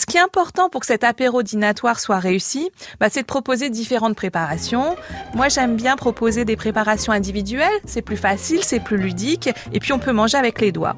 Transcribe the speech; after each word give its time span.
ce 0.00 0.06
qui 0.06 0.16
est 0.16 0.20
important 0.20 0.70
pour 0.70 0.80
que 0.80 0.86
cet 0.86 1.04
apéro 1.04 1.42
dînatoire 1.42 2.00
soit 2.00 2.18
réussi, 2.18 2.70
bah, 2.98 3.08
c'est 3.10 3.20
de 3.20 3.26
proposer 3.26 3.68
différentes 3.68 4.16
préparations. 4.16 4.96
Moi, 5.34 5.48
j'aime 5.48 5.76
bien 5.76 5.96
proposer 5.96 6.46
des 6.46 6.56
préparations 6.56 7.12
individuelles. 7.12 7.68
C'est 7.84 8.00
plus 8.00 8.16
facile, 8.16 8.64
c'est 8.64 8.80
plus 8.80 8.96
ludique, 8.96 9.50
et 9.72 9.78
puis 9.78 9.92
on 9.92 9.98
peut 9.98 10.12
manger 10.12 10.38
avec 10.38 10.60
les 10.60 10.72
doigts. 10.72 10.96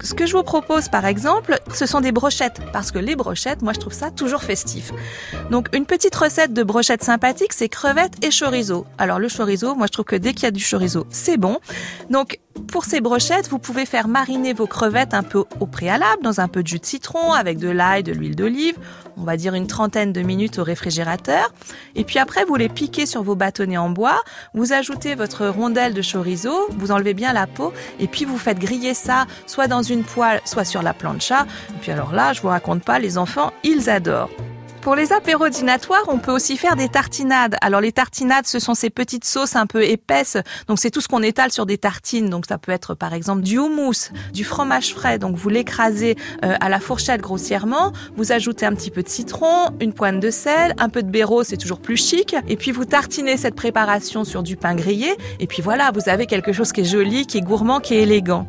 Ce 0.00 0.14
que 0.14 0.26
je 0.26 0.36
vous 0.36 0.44
propose 0.44 0.88
par 0.88 1.06
exemple, 1.06 1.58
ce 1.74 1.84
sont 1.84 2.00
des 2.00 2.12
brochettes, 2.12 2.60
parce 2.72 2.92
que 2.92 3.00
les 3.00 3.16
brochettes, 3.16 3.62
moi 3.62 3.72
je 3.72 3.80
trouve 3.80 3.92
ça 3.92 4.12
toujours 4.12 4.44
festif. 4.44 4.92
Donc 5.50 5.68
une 5.74 5.86
petite 5.86 6.14
recette 6.14 6.52
de 6.52 6.62
brochettes 6.62 7.02
sympathiques, 7.02 7.52
c'est 7.52 7.68
crevettes 7.68 8.24
et 8.24 8.30
chorizo. 8.30 8.86
Alors 8.98 9.18
le 9.18 9.28
chorizo, 9.28 9.74
moi 9.74 9.86
je 9.88 9.92
trouve 9.92 10.04
que 10.04 10.14
dès 10.14 10.34
qu'il 10.34 10.44
y 10.44 10.46
a 10.46 10.52
du 10.52 10.64
chorizo, 10.64 11.04
c'est 11.10 11.36
bon. 11.36 11.58
Donc 12.10 12.38
pour 12.66 12.84
ces 12.84 13.00
brochettes, 13.00 13.48
vous 13.48 13.58
pouvez 13.58 13.86
faire 13.86 14.08
mariner 14.08 14.52
vos 14.52 14.66
crevettes 14.66 15.14
un 15.14 15.22
peu 15.22 15.44
au 15.60 15.66
préalable 15.66 16.22
dans 16.22 16.40
un 16.40 16.48
peu 16.48 16.62
de 16.62 16.68
jus 16.68 16.78
de 16.78 16.84
citron 16.84 17.32
avec 17.32 17.58
de 17.58 17.68
l'ail, 17.68 18.02
de 18.02 18.12
l'huile 18.12 18.36
d'olive, 18.36 18.76
on 19.16 19.22
va 19.22 19.36
dire 19.36 19.54
une 19.54 19.66
trentaine 19.66 20.12
de 20.12 20.20
minutes 20.22 20.58
au 20.58 20.64
réfrigérateur. 20.64 21.52
Et 21.94 22.04
puis 22.04 22.18
après, 22.18 22.44
vous 22.44 22.56
les 22.56 22.68
piquez 22.68 23.06
sur 23.06 23.22
vos 23.22 23.34
bâtonnets 23.34 23.76
en 23.76 23.90
bois, 23.90 24.20
vous 24.54 24.72
ajoutez 24.72 25.14
votre 25.14 25.46
rondelle 25.46 25.94
de 25.94 26.02
chorizo, 26.02 26.52
vous 26.78 26.90
enlevez 26.90 27.14
bien 27.14 27.32
la 27.32 27.46
peau 27.46 27.72
et 28.00 28.06
puis 28.06 28.24
vous 28.24 28.38
faites 28.38 28.58
griller 28.58 28.94
ça 28.94 29.26
soit 29.46 29.66
dans 29.66 29.82
une 29.82 30.04
poêle, 30.04 30.40
soit 30.44 30.64
sur 30.64 30.82
la 30.82 30.94
plancha. 30.94 31.46
Et 31.70 31.78
puis 31.80 31.92
alors 31.92 32.12
là, 32.12 32.32
je 32.32 32.40
vous 32.42 32.48
raconte 32.48 32.82
pas, 32.82 32.98
les 32.98 33.18
enfants, 33.18 33.52
ils 33.64 33.90
adorent. 33.90 34.30
Pour 34.88 34.96
les 34.96 35.12
apéros 35.12 35.50
dînatoires, 35.50 36.04
on 36.08 36.16
peut 36.16 36.32
aussi 36.32 36.56
faire 36.56 36.74
des 36.74 36.88
tartinades. 36.88 37.56
Alors 37.60 37.82
les 37.82 37.92
tartinades, 37.92 38.46
ce 38.46 38.58
sont 38.58 38.72
ces 38.72 38.88
petites 38.88 39.26
sauces 39.26 39.54
un 39.54 39.66
peu 39.66 39.84
épaisses. 39.84 40.38
Donc 40.66 40.78
c'est 40.78 40.90
tout 40.90 41.02
ce 41.02 41.08
qu'on 41.08 41.22
étale 41.22 41.52
sur 41.52 41.66
des 41.66 41.76
tartines. 41.76 42.30
Donc 42.30 42.46
ça 42.48 42.56
peut 42.56 42.72
être 42.72 42.94
par 42.94 43.12
exemple 43.12 43.42
du 43.42 43.58
houmous, 43.58 44.10
du 44.32 44.44
fromage 44.44 44.94
frais. 44.94 45.18
Donc 45.18 45.36
vous 45.36 45.50
l'écrasez 45.50 46.16
euh, 46.42 46.54
à 46.58 46.70
la 46.70 46.80
fourchette 46.80 47.20
grossièrement. 47.20 47.92
Vous 48.16 48.32
ajoutez 48.32 48.64
un 48.64 48.72
petit 48.72 48.90
peu 48.90 49.02
de 49.02 49.10
citron, 49.10 49.66
une 49.78 49.92
pointe 49.92 50.20
de 50.20 50.30
sel, 50.30 50.74
un 50.78 50.88
peu 50.88 51.02
de 51.02 51.10
béro, 51.10 51.44
c'est 51.44 51.58
toujours 51.58 51.80
plus 51.80 51.98
chic. 51.98 52.34
Et 52.48 52.56
puis 52.56 52.70
vous 52.70 52.86
tartinez 52.86 53.36
cette 53.36 53.56
préparation 53.56 54.24
sur 54.24 54.42
du 54.42 54.56
pain 54.56 54.74
grillé. 54.74 55.14
Et 55.38 55.46
puis 55.46 55.60
voilà, 55.60 55.90
vous 55.92 56.08
avez 56.08 56.24
quelque 56.24 56.54
chose 56.54 56.72
qui 56.72 56.80
est 56.80 56.84
joli, 56.84 57.26
qui 57.26 57.36
est 57.36 57.42
gourmand, 57.42 57.80
qui 57.80 57.92
est 57.92 58.04
élégant. 58.04 58.46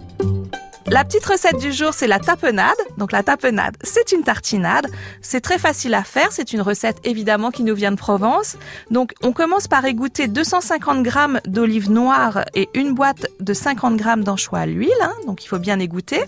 La 0.88 1.03
petite 1.03 1.25
recette 1.25 1.59
du 1.59 1.72
jour, 1.72 1.94
c'est 1.94 2.08
la 2.08 2.17
tapenade. 2.17 2.73
Donc 3.00 3.11
la 3.11 3.23
tapenade, 3.23 3.78
c'est 3.81 4.11
une 4.11 4.23
tartinade. 4.23 4.88
C'est 5.22 5.42
très 5.42 5.58
facile 5.58 5.94
à 5.94 6.03
faire. 6.03 6.31
C'est 6.31 6.53
une 6.53 6.61
recette 6.61 6.97
évidemment 7.06 7.50
qui 7.50 7.64
nous 7.64 7.73
vient 7.73 7.91
de 7.91 7.97
Provence. 7.97 8.58
Donc 8.91 9.14
on 9.23 9.31
commence 9.31 9.67
par 9.67 9.86
égoutter 9.86 10.28
250 10.28 11.02
grammes 11.02 11.39
d'olives 11.47 11.89
noires 11.89 12.45
et 12.53 12.69
une 12.73 12.94
boîte 12.94 13.28
de 13.39 13.53
50 13.53 13.95
grammes 13.95 14.23
d'anchois 14.23 14.59
à 14.59 14.66
l'huile. 14.66 14.89
Hein. 15.02 15.14
donc 15.25 15.44
il 15.44 15.47
faut 15.47 15.59
bien 15.59 15.80
égoutter. 15.80 16.22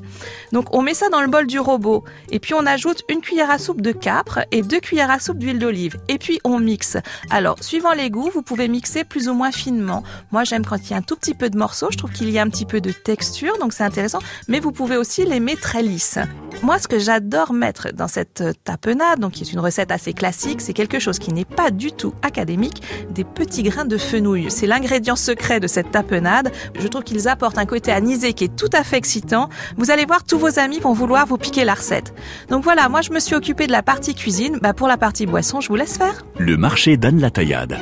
Donc 0.52 0.74
on 0.74 0.82
met 0.82 0.94
ça 0.94 1.10
dans 1.10 1.22
le 1.22 1.28
bol 1.28 1.46
du 1.46 1.60
robot. 1.60 2.04
Et 2.30 2.40
puis 2.40 2.54
on 2.54 2.66
ajoute 2.66 3.04
une 3.10 3.22
cuillère 3.22 3.52
à 3.52 3.58
soupe 3.58 3.82
de 3.82 3.92
capre 3.92 4.40
et 4.52 4.62
deux 4.62 4.80
cuillères 4.80 5.12
à 5.12 5.20
soupe 5.20 5.38
d'huile 5.38 5.60
d'olive. 5.60 5.98
Et 6.08 6.18
puis 6.18 6.40
on 6.44 6.58
mixe. 6.58 6.98
Alors 7.30 7.62
suivant 7.62 7.94
les 7.94 8.10
goûts, 8.10 8.32
vous 8.34 8.42
pouvez 8.42 8.68
mixer 8.68 9.04
plus 9.04 9.28
ou 9.28 9.34
moins 9.34 9.52
finement. 9.52 10.04
Moi 10.32 10.46
j'aime 10.46 10.66
quand 10.66 10.78
il 10.78 10.92
y 10.92 10.94
a 10.94 10.98
un 10.98 11.02
tout 11.02 11.18
petit 11.18 11.34
peu 11.34 11.50
de 11.50 11.58
morceaux. 11.58 11.90
Je 11.92 11.98
trouve 11.98 12.12
qu'il 12.12 12.30
y 12.30 12.40
a 12.40 12.42
un 12.42 12.50
petit 12.50 12.66
peu 12.66 12.80
de 12.80 12.92
texture. 12.92 13.58
Donc 13.60 13.74
c'est 13.74 13.84
intéressant 13.84 14.20
mais 14.48 14.60
vous 14.60 14.72
pouvez 14.72 14.98
aussi 14.98 15.26
les 15.26 15.40
mettre 15.40 15.62
très 15.62 15.82
lisses. 15.82 16.20
Moi, 16.64 16.78
ce 16.78 16.88
que 16.88 17.00
j'adore 17.00 17.54
mettre 17.54 17.92
dans 17.94 18.08
cette 18.08 18.44
tapenade, 18.64 19.20
donc 19.20 19.32
qui 19.34 19.44
est 19.44 19.52
une 19.52 19.60
recette 19.60 19.92
assez 19.92 20.14
classique, 20.14 20.62
c'est 20.62 20.74
quelque 20.74 21.00
chose 21.00 21.18
qui 21.18 21.34
n'est 21.34 21.46
pas 21.46 21.72
du 21.72 21.92
tout 21.92 22.14
académique, 22.22 22.84
des 23.10 23.24
petits 23.24 23.64
grains 23.64 23.86
de 23.86 23.98
fenouil. 23.98 24.52
C'est 24.52 24.68
l'ingrédient 24.68 25.16
secret 25.16 25.60
de 25.60 25.68
cette 25.68 25.92
tapenade. 25.92 26.52
Je 26.80 26.88
trouve 26.88 27.04
qu'ils 27.04 27.28
apportent 27.28 27.58
un 27.58 27.66
côté 27.66 27.92
anisé 27.92 28.34
qui 28.34 28.44
est 28.44 28.56
tout 28.56 28.70
à 28.74 28.84
fait 28.84 28.98
excitant. 28.98 29.50
Vous 29.78 29.90
allez 29.92 30.06
voir, 30.06 30.24
tous 30.24 30.38
vos 30.38 30.60
amis 30.60 30.80
vont 30.80 30.94
vouloir 30.94 31.26
vous 31.26 31.38
piquer 31.38 31.66
la 31.66 31.74
recette. 31.74 32.14
Donc 32.50 32.64
voilà, 32.64 32.90
moi 32.90 33.02
je 33.02 33.12
me 33.12 33.20
suis 33.20 33.36
occupée 33.36 33.68
de 33.68 33.72
la 33.72 33.84
partie 33.84 34.14
cuisine. 34.14 34.60
Bah 34.62 34.74
pour 34.74 34.88
la 34.88 34.98
partie 34.98 35.26
boisson, 35.26 35.62
je 35.62 35.68
vous 35.68 35.76
laisse 35.76 35.98
faire. 35.98 36.24
Le 36.38 36.58
marché 36.58 36.98
d'Anne 36.98 37.30
Taillade. 37.32 37.78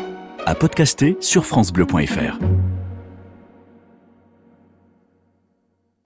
À 0.45 0.55
podcaster 0.55 1.17
sur 1.19 1.45
francebleu.fr. 1.45 2.39